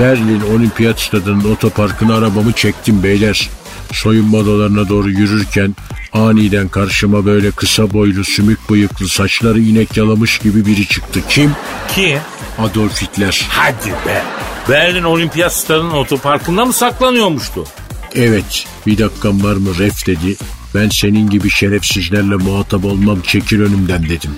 [0.00, 3.50] Berlin Olimpiyat Stadı'nın otoparkına arabamı çektim beyler.
[3.92, 5.76] Soyunma odalarına doğru yürürken
[6.12, 11.20] aniden karşıma böyle kısa boylu sümük bıyıklı saçları inek yalamış gibi biri çıktı.
[11.28, 11.52] Kim?
[11.94, 12.18] Ki?
[12.58, 13.46] Adolf Hitler.
[13.48, 14.22] Hadi be.
[14.68, 17.64] Berlin Olimpiyat Stadı'nın otoparkında mı saklanıyormuştu?
[18.14, 20.36] Evet bir dakikan var mı ref dedi.
[20.74, 24.30] Ben senin gibi şerefsizlerle muhatap olmam çekil önümden dedim.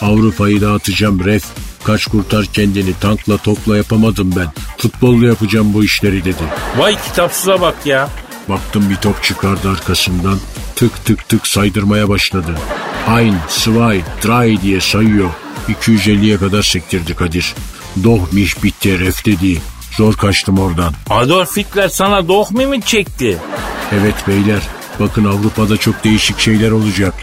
[0.00, 1.44] Avrupa'yı dağıtacağım ref.
[1.84, 4.46] Kaç kurtar kendini tankla topla yapamadım ben.
[4.78, 6.42] Futbolla yapacağım bu işleri dedi.
[6.78, 8.10] Vay kitapsıza bak ya.
[8.48, 10.38] Baktım bir top çıkardı arkasından.
[10.76, 12.58] Tık tık tık saydırmaya başladı.
[13.08, 15.30] Ein, zwei, drei diye sayıyor.
[15.68, 17.54] 250'ye kadar sektirdi Kadir.
[18.04, 19.60] Doh miş bitti ref dedi.
[19.96, 20.94] Zor kaçtım oradan.
[21.10, 23.38] Adolf Hitler sana dohmi mi çekti?
[23.92, 24.60] Evet beyler.
[25.00, 27.14] Bakın Avrupa'da çok değişik şeyler olacak.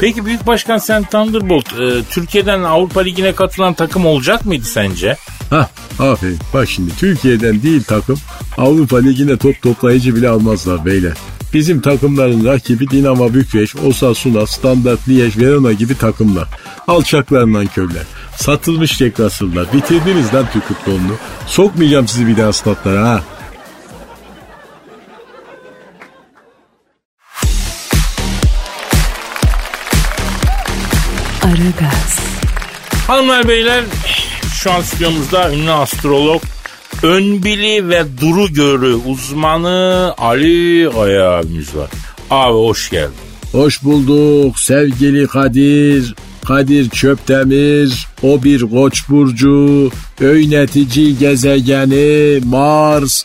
[0.00, 5.16] Peki Büyük Başkan sen Thunderbolt e, Türkiye'den Avrupa Ligi'ne katılan takım olacak mıydı sence?
[5.50, 6.38] Hah aferin.
[6.54, 8.18] Bak şimdi Türkiye'den değil takım
[8.58, 11.12] Avrupa Ligi'ne top toplayıcı bile almazlar beyler.
[11.54, 16.48] Bizim takımların rakibi Dinamo Bükreş, Osasuna, Standart Liège, Verona gibi takımlar.
[16.86, 18.02] Alçaklarından körler.
[18.36, 19.72] Satılmış tek asırlar.
[19.72, 21.16] Bitirdiniz lan Türk futbolunu.
[21.46, 23.22] Sokmayacağım sizi bir daha statlara ha.
[31.42, 32.18] Aragaz,
[33.06, 33.84] Hanımlar beyler
[34.54, 36.42] şu an stüdyomuzda ünlü astrolog
[37.04, 41.90] Önbili ve Duru Görü uzmanı Ali Aya abimiz var.
[42.30, 43.14] Abi hoş geldin.
[43.52, 46.14] Hoş bulduk sevgili Kadir.
[46.44, 49.90] Kadir Çöptemir, o bir koç burcu,
[50.20, 53.24] öynetici gezegeni, Mars,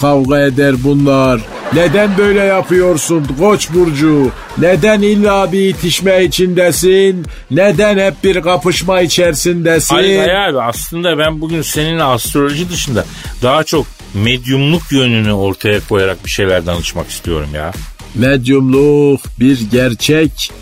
[0.00, 1.40] kavga eder bunlar.
[1.72, 4.30] Neden böyle yapıyorsun Koç burcu?
[4.58, 7.26] Neden illa bir itişme içindesin?
[7.50, 9.94] Neden hep bir kapışma içerisindesin?
[9.94, 13.04] Ali Aya abi aslında ben bugün seninle astroloji dışında
[13.42, 17.72] daha çok medyumluk yönünü ortaya koyarak bir şeyler danışmak istiyorum ya.
[18.14, 20.52] Medyumluk bir gerçek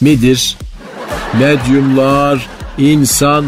[0.00, 0.56] midir?
[1.40, 2.46] Medyumlar
[2.78, 3.44] insan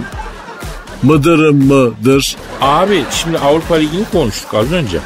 [1.04, 2.36] mıdırım mıdır?
[2.60, 4.98] Abi şimdi Avrupa Ligi'ni konuştuk az önce.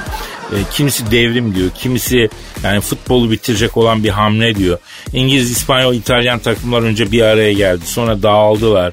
[0.53, 2.29] E, kimisi devrim diyor, kimisi
[2.65, 4.79] yani futbolu bitirecek olan bir hamle diyor.
[5.13, 7.87] İngiliz, İspanyol, İtalyan takımlar önce bir araya geldi.
[7.87, 8.93] Sonra dağıldılar.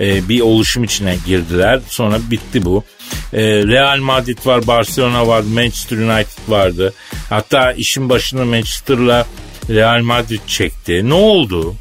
[0.00, 1.80] E, bir oluşum içine girdiler.
[1.88, 2.84] Sonra bitti bu.
[3.32, 6.92] E, Real Madrid var, Barcelona vardı, Manchester United vardı.
[7.30, 9.26] Hatta işin başını Manchester'la
[9.70, 11.08] Real Madrid çekti.
[11.08, 11.74] Ne oldu?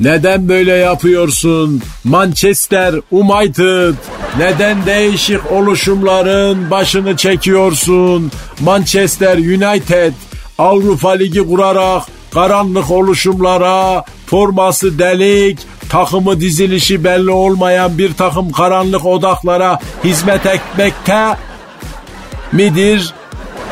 [0.00, 1.82] Neden böyle yapıyorsun?
[2.04, 3.94] Manchester United.
[4.38, 8.30] Neden değişik oluşumların başını çekiyorsun?
[8.60, 10.12] Manchester United
[10.58, 12.02] Avrupa Ligi kurarak
[12.34, 21.36] karanlık oluşumlara, forması delik, takımı dizilişi belli olmayan bir takım karanlık odaklara hizmet etmekte
[22.52, 23.14] midir?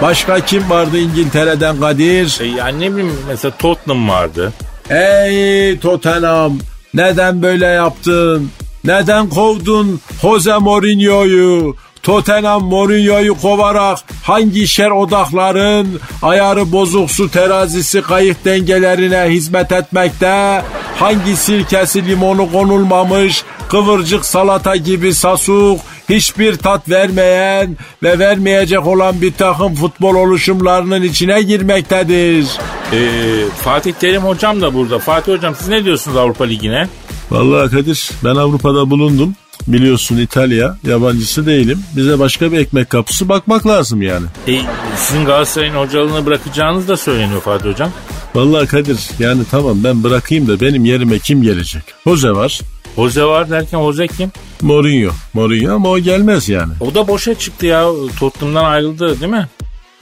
[0.02, 2.40] Başka kim vardı İngiltere'den Kadir?
[2.40, 4.52] E, yani ne bileyim mesela Tottenham vardı.
[4.92, 6.58] Ey Tottenham
[6.94, 8.50] neden böyle yaptın?
[8.84, 11.76] Neden kovdun Jose Mourinho'yu?
[12.02, 20.62] Tottenham Mourinho'yu kovarak hangi şer odakların ayarı bozuk su terazisi kayık dengelerine hizmet etmekte?
[20.96, 29.32] Hangi sirkesi limonu konulmamış kıvırcık salata gibi sasuk hiçbir tat vermeyen ve vermeyecek olan bir
[29.32, 32.46] takım futbol oluşumlarının içine girmektedir.
[32.92, 34.98] Ee, Fatih Terim hocam da burada.
[34.98, 36.88] Fatih hocam siz ne diyorsunuz Avrupa Ligi'ne?
[37.30, 39.34] Vallahi Kadir ben Avrupa'da bulundum.
[39.68, 41.82] Biliyorsun İtalya yabancısı değilim.
[41.96, 44.26] Bize başka bir ekmek kapısı bakmak lazım yani.
[44.48, 44.60] E,
[44.96, 47.90] sizin Galatasaray'ın hocalığını bırakacağınız da söyleniyor Fatih hocam.
[48.34, 51.82] Vallahi Kadir yani tamam ben bırakayım da benim yerime kim gelecek?
[52.04, 52.60] Jose var.
[52.96, 54.30] Jose var derken Jose kim?
[54.62, 55.10] Mourinho.
[55.34, 56.72] Mourinho ama o gelmez yani.
[56.80, 57.86] O da boşa çıktı ya.
[58.18, 59.48] Tottenham'dan ayrıldı değil mi?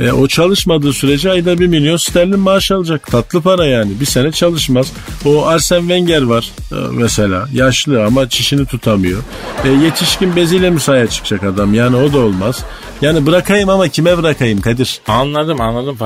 [0.01, 3.07] E, o çalışmadığı sürece ayda bir milyon sterlin maaş alacak.
[3.07, 4.01] Tatlı para yani.
[4.01, 4.93] Bir sene çalışmaz.
[5.25, 7.49] O Arsene Wenger var e, mesela.
[7.53, 9.23] Yaşlı ama çişini tutamıyor.
[9.65, 11.75] E, yetişkin beziyle mi sahaya çıkacak adam?
[11.75, 12.65] Yani o da olmaz.
[13.03, 15.01] Yani bırakayım ama kime bırakayım Kadir?
[15.09, 15.99] Anladım anladım.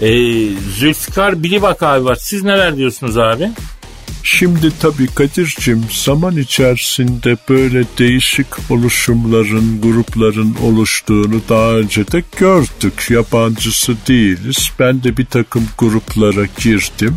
[0.00, 0.08] Ee,
[0.78, 2.14] Zülfikar Bilibak abi var.
[2.14, 3.50] Siz neler diyorsunuz abi?
[4.32, 13.10] Şimdi tabii Kadir'cim zaman içerisinde böyle değişik oluşumların, grupların oluştuğunu daha önce de gördük.
[13.10, 14.70] Yabancısı değiliz.
[14.78, 17.16] Ben de bir takım gruplara girdim.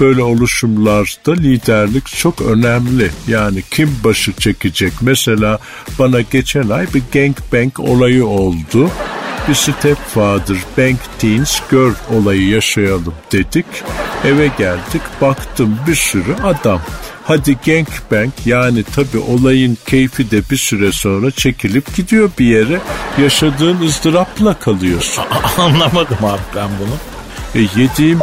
[0.00, 3.10] Böyle oluşumlarda liderlik çok önemli.
[3.28, 4.92] Yani kim başı çekecek?
[5.00, 5.58] Mesela
[5.98, 8.90] bana geçen ay bir gangbang olayı oldu
[9.48, 13.66] bir stepfather bank teens girl olayı yaşayalım dedik.
[14.24, 16.80] Eve geldik baktım bir sürü adam.
[17.24, 22.80] Hadi gangbang yani tabi olayın keyfi de bir süre sonra çekilip gidiyor bir yere.
[23.22, 25.24] Yaşadığın ızdırapla kalıyorsun.
[25.58, 26.96] Anlamadım abi ben bunu.
[27.54, 28.20] E yediğim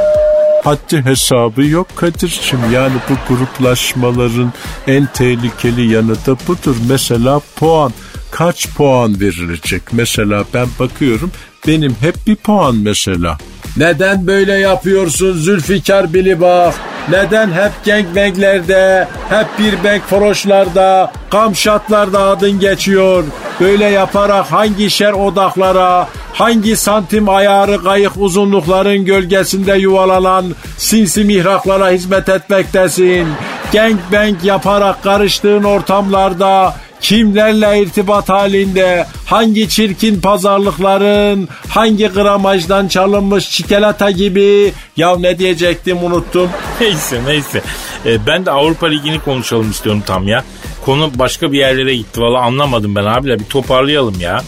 [0.64, 2.60] haddi hesabı yok Kadir'cim.
[2.74, 4.54] Yani bu gruplaşmaların
[4.88, 6.76] en tehlikeli yanı da budur.
[6.90, 7.94] Mesela puan
[8.32, 9.82] kaç puan verilecek?
[9.92, 11.32] Mesela ben bakıyorum
[11.68, 13.38] benim hep bir puan mesela.
[13.78, 16.74] Neden böyle yapıyorsun Zülfikar Bilibak?
[17.10, 23.24] Neden hep gangbanglerde, hep bir bank foroşlarda, kamşatlarda adın geçiyor?
[23.60, 30.46] Böyle yaparak hangi şer odaklara, hangi santim ayarı kayık uzunlukların gölgesinde yuvalanan
[30.78, 33.28] sinsi mihraklara hizmet etmektesin?
[33.74, 44.74] Gangbang yaparak karıştığın ortamlarda kimlerle irtibat halinde, hangi çirkin pazarlıkların, hangi gramajdan çalınmış çikolata gibi.
[44.98, 46.50] Ya ne diyecektim unuttum.
[46.82, 47.62] Neyse neyse.
[48.06, 50.44] Ee, ben de Avrupa Ligi'ni konuşalım istiyorum tam ya.
[50.86, 54.42] Konu başka bir yerlere gitti valla anlamadım ben abiler bir toparlayalım ya.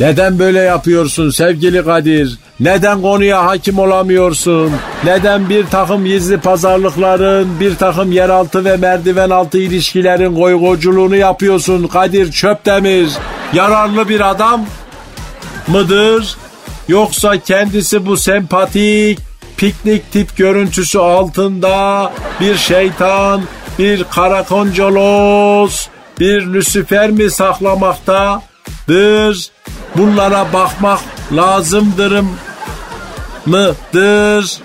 [0.00, 2.38] Neden böyle yapıyorsun sevgili Kadir?
[2.60, 4.72] Neden konuya hakim olamıyorsun?
[5.04, 12.32] Neden bir takım gizli pazarlıkların, bir takım yeraltı ve merdiven altı ilişkilerin goygoculuğunu yapıyorsun Kadir
[12.32, 13.10] Çöptemir?
[13.52, 14.66] Yararlı bir adam
[15.68, 16.36] mıdır?
[16.88, 19.18] Yoksa kendisi bu sempatik,
[19.56, 23.42] piknik tip görüntüsü altında bir şeytan,
[23.78, 25.88] bir karakoncolos,
[26.20, 29.50] bir Lucifer mi saklamaktadır?
[29.96, 31.00] Bunlara bakmak
[31.32, 32.30] lazımdırım
[33.46, 34.60] mıdır?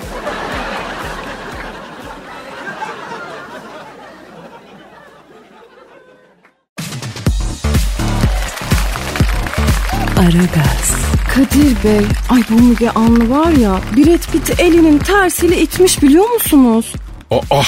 [10.19, 10.95] Aragaz.
[11.35, 16.93] Kadir Bey, ay bu Müge Anlı var ya, Brad Pitt elinin tersiyle itmiş biliyor musunuz?
[17.31, 17.61] Aa,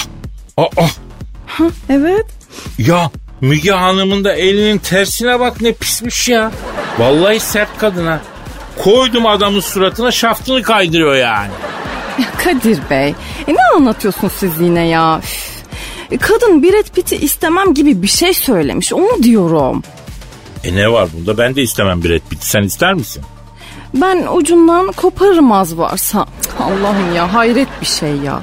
[0.56, 0.86] aa,
[1.46, 2.26] Ha, evet.
[2.78, 6.52] ya Müge Hanım'ın da elinin tersine bak ne pismiş ya.
[6.98, 8.20] Vallahi sert kadına.
[8.78, 11.50] Koydum adamın suratına şaftını kaydırıyor yani.
[12.18, 13.14] Ya Kadir Bey,
[13.48, 15.18] e ne anlatıyorsunuz siz yine ya?
[15.18, 15.62] Üf.
[16.10, 19.82] E, Kadın Brad Pitt'i istemem gibi bir şey söylemiş, onu diyorum.
[20.64, 22.42] E ne var bunda ben de istemem Brad Pitt.
[22.44, 23.22] Sen ister misin?
[23.94, 26.26] Ben ucundan koparırım az varsa.
[26.58, 28.42] Allah'ım ya hayret bir şey ya.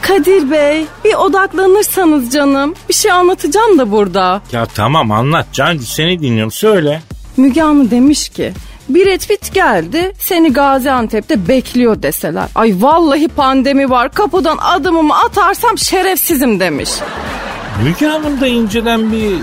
[0.00, 4.42] Kadir Bey bir odaklanırsanız canım bir şey anlatacağım da burada.
[4.52, 7.02] Ya tamam anlat Cancu seni dinliyorum söyle.
[7.36, 8.52] Müge Anlı demiş ki
[8.88, 12.48] Brad Pitt geldi seni Gaziantep'te bekliyor deseler.
[12.54, 16.90] Ay vallahi pandemi var kapıdan adımımı atarsam şerefsizim demiş.
[17.84, 19.36] Müge Hanım'da inceden bir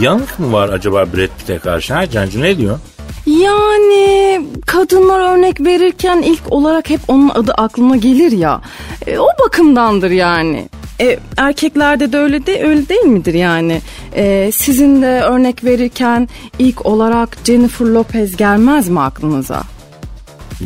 [0.00, 1.94] yanık mı var acaba Brad Pitt'e karşı?
[1.94, 2.78] Ha Cancu ne diyor?
[3.26, 8.60] Yani kadınlar örnek verirken ilk olarak hep onun adı aklına gelir ya.
[9.06, 10.68] E, o bakımdandır yani.
[11.00, 13.82] E, erkeklerde de öyle de öyle değil midir yani?
[14.14, 16.28] E, sizin de örnek verirken
[16.58, 19.62] ilk olarak Jennifer Lopez gelmez mi aklınıza?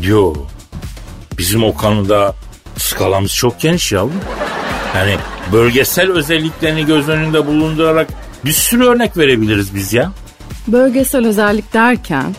[0.01, 0.33] Yo.
[1.37, 2.35] Bizim o konuda
[2.77, 4.21] skalamız çok geniş yavrum.
[4.95, 5.15] Yani
[5.51, 8.07] bölgesel özelliklerini göz önünde bulundurarak
[8.45, 10.11] bir sürü örnek verebiliriz biz ya.
[10.67, 12.35] Bölgesel özellik derken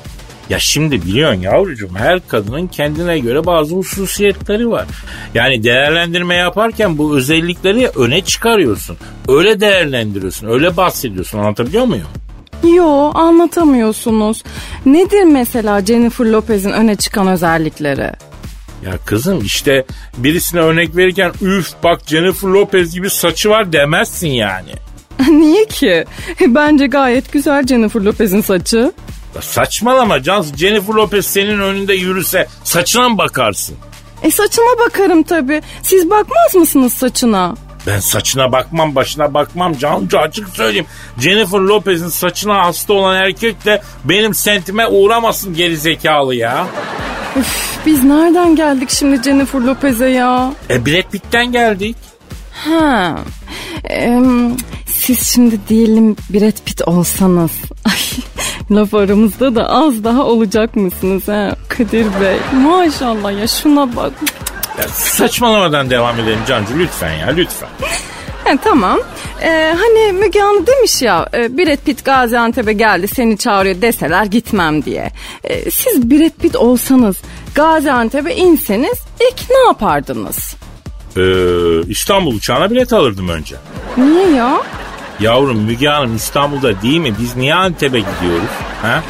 [0.51, 4.87] Ya şimdi biliyorsun yavrucuğum her kadının kendine göre bazı hususiyetleri var.
[5.35, 8.97] Yani değerlendirme yaparken bu özellikleri öne çıkarıyorsun.
[9.29, 12.07] Öyle değerlendiriyorsun, öyle bahsediyorsun anlatabiliyor muyum?
[12.77, 14.43] Yo anlatamıyorsunuz.
[14.87, 18.11] Nedir mesela Jennifer Lopez'in öne çıkan özellikleri?
[18.87, 19.85] Ya kızım işte
[20.17, 24.71] birisine örnek verirken üf bak Jennifer Lopez gibi saçı var demezsin yani.
[25.31, 26.05] Niye ki?
[26.47, 28.93] Bence gayet güzel Jennifer Lopez'in saçı.
[29.35, 33.77] Ya saçmalama Can Jennifer Lopez senin önünde yürüse saçına mı bakarsın?
[34.23, 35.62] E saçına bakarım tabii.
[35.83, 37.55] Siz bakmaz mısınız saçına?
[37.87, 40.87] Ben saçına bakmam başına bakmam Cancu açık söyleyeyim.
[41.18, 46.66] Jennifer Lopez'in saçına hasta olan erkek de benim sentime uğramasın geri zekalı ya.
[47.37, 50.53] Üf, biz nereden geldik şimdi Jennifer Lopez'e ya?
[50.71, 51.97] E Brad Pitt'ten geldik.
[52.53, 53.18] Ha.
[53.85, 57.51] Em, siz şimdi diyelim Brad Pitt olsanız.
[57.85, 58.23] Ay,
[58.77, 62.39] laf aramızda da az daha olacak mısınız ha Kadir Bey?
[62.63, 64.13] Maşallah ya şuna bak.
[64.79, 67.69] Ya saçmalamadan devam edelim Cancu lütfen ya lütfen.
[68.45, 68.99] Ha, tamam.
[69.43, 74.85] Ee, hani Müge Anlı demiş ya e, Brad Pitt Gaziantep'e geldi seni çağırıyor deseler gitmem
[74.85, 75.13] diye.
[75.45, 77.17] Ee, siz Brad Pitt olsanız
[77.55, 80.57] Gaziantep'e inseniz ilk ne yapardınız?
[81.17, 81.23] Ee,
[81.89, 83.57] İstanbul uçağına bilet alırdım önce.
[83.97, 84.61] Niye ya?
[85.23, 87.15] Yavrum Müge Hanım İstanbul'da değil mi?
[87.21, 88.51] Biz niye Antep'e gidiyoruz?
[88.83, 89.03] Ha?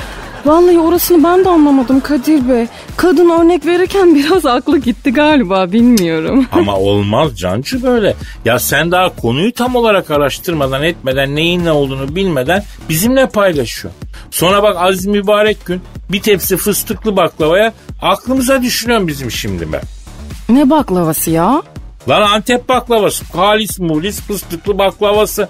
[0.45, 2.67] Vallahi orasını ben de anlamadım Kadir Bey.
[2.97, 6.47] Kadın örnek verirken biraz aklı gitti galiba bilmiyorum.
[6.53, 8.15] Ama olmaz Cancu böyle.
[8.45, 13.95] Ya sen daha konuyu tam olarak araştırmadan etmeden neyin ne olduğunu bilmeden bizimle paylaşıyor.
[14.31, 17.73] Sonra bak aziz mübarek gün bir tepsi fıstıklı baklavaya
[18.03, 19.83] aklımıza düşürüyorum bizim şimdi ben.
[20.49, 21.63] Ne baklavası ya?
[22.09, 23.25] Lan Antep baklavası.
[23.37, 25.49] Halis mulis fıstıklı baklavası.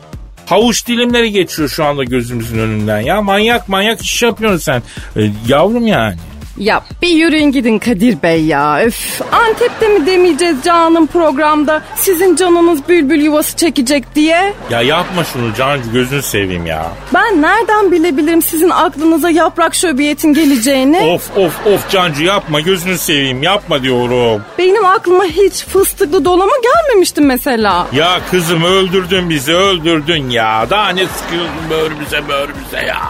[0.53, 3.23] Havuç dilimleri geçiyor şu anda gözümüzün önünden ya.
[3.23, 4.83] Manyak manyak iş yapıyorsun sen.
[5.17, 6.17] Ee, yavrum yani.
[6.57, 8.81] Ya bir yürüyün gidin Kadir Bey ya.
[8.81, 14.55] Öf, Antep'te mi demeyeceğiz canım programda sizin canınız bülbül yuvası çekecek diye?
[14.71, 16.93] Ya yapma şunu Cancu gözünü seveyim ya.
[17.15, 21.01] Ben nereden bilebilirim sizin aklınıza yaprak şöbiyetin geleceğini?
[21.01, 24.43] Of of of Cancu yapma gözünü seveyim yapma diyorum.
[24.59, 27.87] Benim aklıma hiç fıstıklı dolama gelmemişti mesela.
[27.93, 30.67] Ya kızım öldürdün bizi öldürdün ya.
[30.71, 33.03] Daha ne sıkıyorsun böğrümüze böğrümüze ya.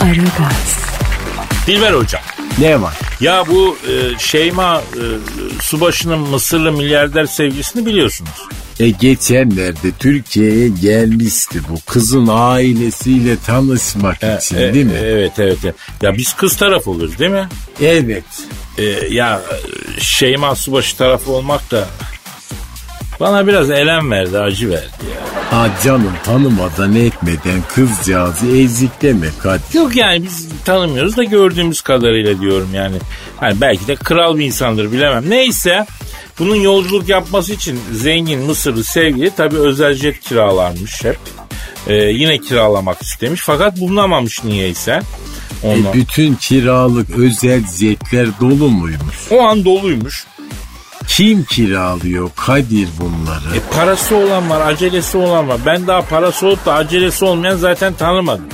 [0.00, 0.78] Aragaz,
[1.66, 2.22] Dilber hocam.
[2.58, 2.94] Ne var?
[3.20, 5.02] Ya bu e, Şeyma e,
[5.62, 8.30] Subaşı'nın Mısırlı milyarder sevgilisini biliyorsunuz.
[8.80, 14.92] E geçenlerde Türkiye'ye gelmişti bu kızın ailesiyle tanışmak için E, değil mi?
[15.02, 15.58] Evet evet.
[15.64, 15.74] evet.
[16.02, 17.48] Ya biz kız taraf oluruz değil mi?
[17.82, 18.24] evet.
[18.78, 19.40] E, ya
[19.96, 21.88] e, Şeyma Subaşı tarafı olmak da
[23.20, 25.28] bana biraz elem verdi, acı verdi ya.
[25.50, 29.74] Ha canım tanımadan etmeden kızcağızı ezikleme Kadir.
[29.74, 32.96] Yok yani biz tanımıyoruz da gördüğümüz kadarıyla diyorum yani.
[33.36, 35.30] Hani belki de kral bir insandır bilemem.
[35.30, 35.86] Neyse
[36.38, 41.18] bunun yolculuk yapması için zengin Mısırlı sevgili tabii özel jet kiralarmış hep.
[41.86, 45.00] Ee, yine kiralamak istemiş fakat bulunamamış niyeyse.
[45.62, 45.92] Ondan.
[45.92, 49.16] E, bütün kiralık özel jetler dolu muymuş?
[49.30, 50.26] O an doluymuş.
[51.08, 53.56] Kim kiralıyor Kadir bunları?
[53.56, 55.58] E parası olan var, acelesi olan var.
[55.66, 58.44] Ben daha parası olup da acelesi olmayan zaten tanımadım.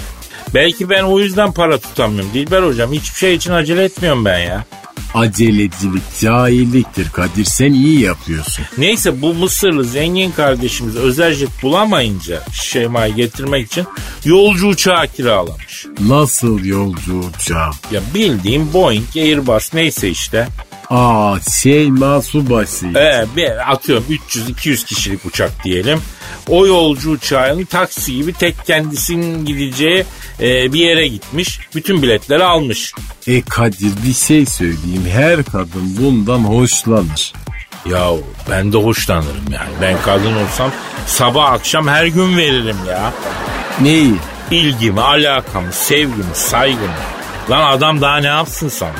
[0.54, 2.30] Belki ben o yüzden para tutamıyorum.
[2.34, 4.64] Dilber hocam hiçbir şey için acele etmiyorum ben ya.
[5.14, 8.64] Acelecilik cahilliktir Kadir sen iyi yapıyorsun.
[8.78, 13.86] Neyse bu Mısırlı zengin kardeşimiz özel jet bulamayınca Şeyma'yı getirmek için
[14.24, 15.86] yolcu uçağı kiralamış.
[16.08, 17.70] Nasıl yolcu uçağı?
[17.92, 20.48] Ya bildiğim Boeing, Airbus neyse işte.
[20.90, 22.86] Aa Şeyma Subaşı.
[22.86, 26.00] Ee, bir atıyorum 300-200 kişilik uçak diyelim.
[26.48, 30.04] O yolcu uçağının taksi gibi tek kendisinin gideceği
[30.40, 31.60] e, bir yere gitmiş.
[31.74, 32.92] Bütün biletleri almış.
[33.26, 37.32] E Kadir bir şey söyleyeyim her kadın bundan hoşlanır.
[37.86, 39.70] Yahu ben de hoşlanırım yani.
[39.80, 40.70] Ben kadın olsam
[41.06, 43.12] sabah akşam her gün veririm ya.
[43.80, 44.14] Neyi?
[44.50, 46.92] İlgimi, alakamı, sevgimi, saygımı.
[47.50, 48.94] Lan adam daha ne yapsın sana?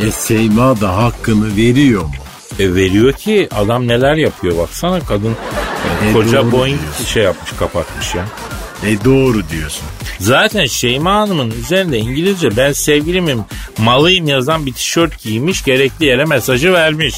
[0.00, 2.10] E Şeyma da hakkını veriyor mu?
[2.58, 5.36] E veriyor ki adam neler yapıyor baksana kadın
[6.04, 8.24] e, E, koca Boeing şey yapmış kapatmış ya.
[8.86, 9.84] E doğru diyorsun.
[10.20, 13.42] Zaten Şeyma Hanım'ın üzerinde İngilizce ben sevgilimin
[13.78, 17.14] malıyım yazan bir tişört giymiş gerekli yere mesajı vermiş.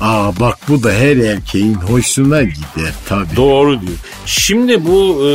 [0.00, 3.36] Aa bak bu da her erkeğin hoşuna gider tabii.
[3.36, 3.98] Doğru diyor.
[4.26, 5.30] Şimdi bu e,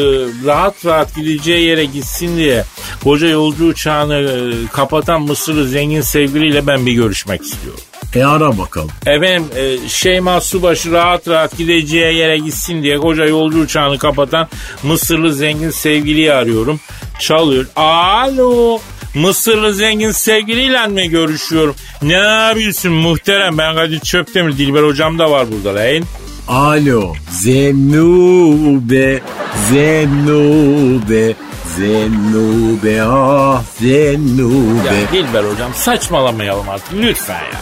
[0.48, 2.64] rahat rahat gideceği yere gitsin diye
[3.04, 7.80] koca yolcu uçağını e, kapatan Mısırlı zengin sevgiliyle ben bir görüşmek istiyorum.
[8.16, 8.90] E ara bakalım.
[9.06, 14.48] Efendim e, Şeyma Subaşı rahat rahat gideceği yere gitsin diye koca yolcu uçağını kapatan
[14.84, 16.80] Mısırlı zengin sevgiliyi arıyorum.
[17.20, 17.66] Çalıyor.
[17.76, 18.80] Alo.
[19.16, 21.76] Mısırlı zengin sevgiliyle mi görüşüyorum?
[22.02, 23.58] Ne yapıyorsun muhterem?
[23.58, 24.58] Ben Kadir Çöptemir.
[24.58, 26.04] Dilber hocam da var burada lan.
[26.48, 29.22] Alo Zenube
[29.70, 31.34] Zenube
[31.78, 34.88] Zennube ah Zennube.
[34.88, 37.60] Ya Dilber hocam saçmalamayalım artık lütfen ya.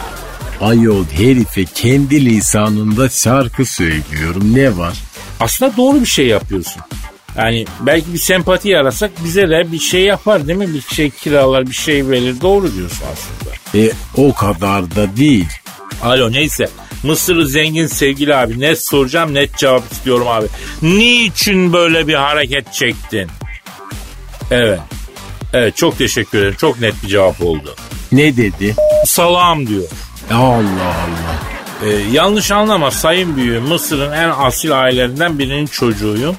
[0.68, 4.94] Ayol herife kendi lisanında şarkı söylüyorum ne var?
[5.40, 6.82] Aslında doğru bir şey yapıyorsun.
[7.36, 10.74] Yani belki bir sempati yarasak bize de bir şey yapar değil mi?
[10.74, 13.84] Bir şey kiralar bir şey verir doğru diyorsun aslında.
[13.86, 15.48] E o kadar da değil.
[16.02, 16.68] Alo neyse
[17.02, 20.46] Mısır'ı zengin sevgili abi net soracağım net cevap istiyorum abi.
[20.82, 23.28] Niçin böyle bir hareket çektin?
[24.50, 24.80] Evet.
[25.52, 26.54] Evet çok teşekkür ederim.
[26.58, 27.74] Çok net bir cevap oldu.
[28.12, 28.74] Ne dedi?
[29.06, 29.88] Salam diyor.
[30.30, 31.38] Allah Allah.
[31.84, 36.36] Ee, yanlış anlama sayın büyüğüm Mısır'ın en asil ailelerinden birinin çocuğuyum.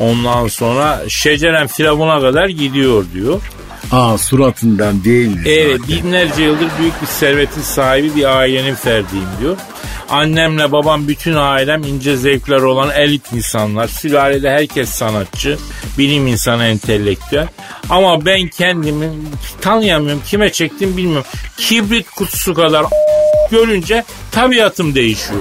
[0.00, 3.40] Ondan sonra şeceren firavuna kadar gidiyor diyor.
[3.92, 5.96] Aa suratından değil mi Evet zaten?
[6.04, 9.56] binlerce yıldır büyük bir servetin sahibi bir ailenin ferdiyim diyor.
[10.10, 13.88] Annemle babam bütün ailem ince zevkler olan elit insanlar.
[13.88, 15.58] Sülalede herkes sanatçı,
[15.98, 17.46] bilim insanı, entelektüel.
[17.90, 19.08] Ama ben kendimi
[19.60, 21.26] tanıyamıyorum, kime çektim bilmiyorum.
[21.56, 22.86] Kibrit kutusu kadar
[23.50, 25.40] görünce tabiatım değişiyor.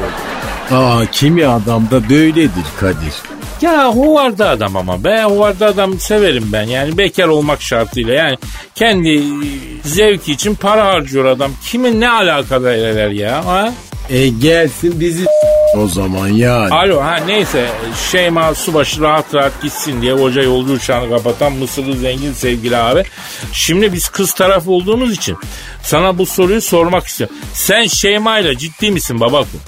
[0.72, 3.14] Aa kimi adamda böyledir Kadir.
[3.62, 8.38] Ya huvarda adam ama be huvarda adam severim ben yani bekar olmak şartıyla yani
[8.76, 9.24] kendi
[9.84, 13.74] zevki için para harcıyor adam kimin ne alakadar eder ya ha?
[14.10, 15.26] E gelsin bizi
[15.76, 16.74] o zaman yani.
[16.74, 17.70] Alo ha neyse
[18.12, 23.04] Şeyma Subaşı rahat rahat gitsin diye hoca yolcu uçağını kapatan Mısırlı zengin sevgili abi.
[23.54, 25.38] Şimdi biz kız tarafı olduğumuz için
[25.84, 27.36] sana bu soruyu sormak istiyorum.
[27.54, 29.60] Sen Şeyma ile ciddi misin babakım?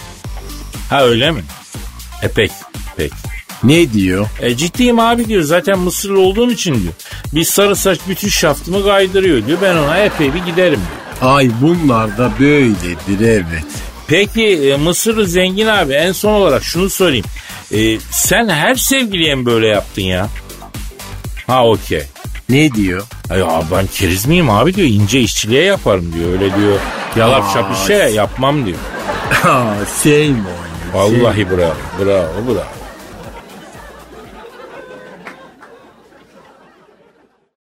[0.89, 1.41] Ha öyle mi?
[2.21, 2.51] E pek
[2.97, 3.11] pek.
[3.63, 4.27] Ne diyor?
[4.41, 5.43] E ciddiyim abi diyor.
[5.43, 6.93] Zaten Mısırlı olduğum için diyor.
[7.33, 9.57] Bir sarı saç bütün şaftımı kaydırıyor diyor.
[9.61, 11.31] Ben ona epey bir giderim diyor.
[11.33, 13.65] Ay bunlar da böyledir evet.
[14.07, 17.25] Peki e, Mısırlı zengin abi en son olarak şunu sorayım.
[17.73, 20.27] E, sen her sevgiliye mi böyle yaptın ya?
[21.47, 22.03] Ha okey.
[22.49, 23.03] Ne diyor?
[23.29, 24.87] Ya ben keriz miyim abi diyor.
[24.87, 26.31] ince işçiliğe yaparım diyor.
[26.31, 26.79] Öyle diyor.
[27.15, 28.77] Yalap şap işe yapmam diyor.
[29.43, 30.35] Aa, same
[30.95, 31.23] on you.
[31.23, 31.73] Vallahi bravo.
[31.99, 32.80] Bravo bravo.